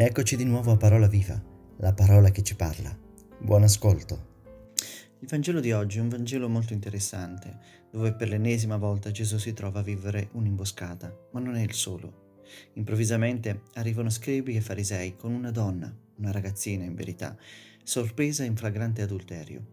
[0.00, 1.42] eccoci di nuovo a Parola Viva,
[1.78, 2.96] la parola che ci parla.
[3.40, 4.26] Buon ascolto.
[5.18, 7.58] Il Vangelo di oggi è un Vangelo molto interessante,
[7.90, 12.36] dove per l'ennesima volta Gesù si trova a vivere un'imboscata, ma non è il solo.
[12.74, 17.36] Improvvisamente arrivano scribi e farisei con una donna, una ragazzina in verità,
[17.82, 19.66] sorpresa in flagrante adulterio.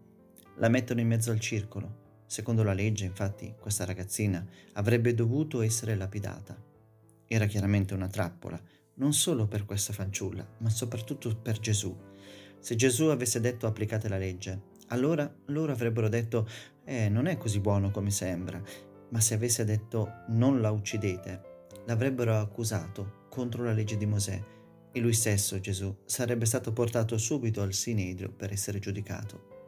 [0.56, 2.24] La mettono in mezzo al circolo.
[2.26, 6.60] Secondo la legge, infatti, questa ragazzina avrebbe dovuto essere lapidata.
[7.28, 8.60] Era chiaramente una trappola,
[8.96, 11.96] non solo per questa fanciulla, ma soprattutto per Gesù.
[12.58, 16.48] Se Gesù avesse detto applicate la legge, allora loro avrebbero detto
[16.84, 18.62] eh, non è così buono come sembra,
[19.10, 24.42] ma se avesse detto non la uccidete, l'avrebbero accusato contro la legge di Mosè
[24.92, 29.66] e lui stesso, Gesù, sarebbe stato portato subito al Sinedrio per essere giudicato.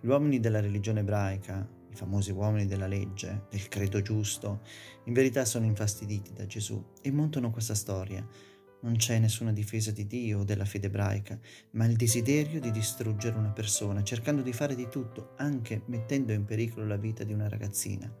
[0.00, 4.62] Gli uomini della religione ebraica, i famosi uomini della legge, del credo giusto,
[5.04, 8.26] in verità sono infastiditi da Gesù e montano questa storia
[8.82, 11.38] non c'è nessuna difesa di Dio o della fede ebraica,
[11.72, 16.44] ma il desiderio di distruggere una persona, cercando di fare di tutto, anche mettendo in
[16.44, 18.12] pericolo la vita di una ragazzina.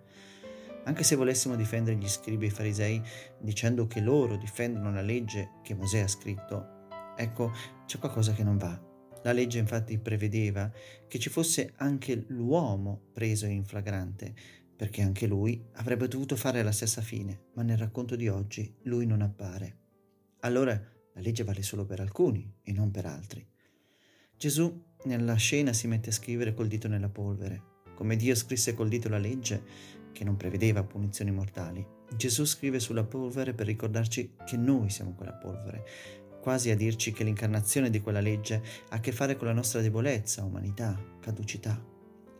[0.84, 3.00] Anche se volessimo difendere gli scribi e i farisei
[3.40, 7.52] dicendo che loro difendono la legge che Mosè ha scritto, ecco,
[7.86, 8.90] c'è qualcosa che non va.
[9.24, 10.70] La legge infatti prevedeva
[11.06, 14.34] che ci fosse anche l'uomo preso in flagrante,
[14.74, 19.06] perché anche lui avrebbe dovuto fare la stessa fine, ma nel racconto di oggi lui
[19.06, 19.81] non appare
[20.44, 23.46] allora la legge vale solo per alcuni e non per altri.
[24.36, 27.70] Gesù nella scena si mette a scrivere col dito nella polvere.
[27.94, 29.62] Come Dio scrisse col dito la legge,
[30.12, 31.84] che non prevedeva punizioni mortali,
[32.16, 35.84] Gesù scrive sulla polvere per ricordarci che noi siamo quella polvere,
[36.40, 39.80] quasi a dirci che l'incarnazione di quella legge ha a che fare con la nostra
[39.80, 41.91] debolezza, umanità, caducità.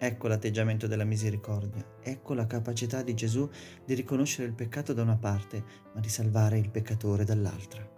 [0.05, 3.49] Ecco l'atteggiamento della misericordia, ecco la capacità di Gesù
[3.85, 5.63] di riconoscere il peccato da una parte,
[5.95, 7.89] ma di salvare il peccatore dall'altra.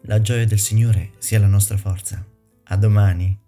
[0.00, 2.26] La gioia del Signore sia la nostra forza.
[2.64, 3.47] A domani.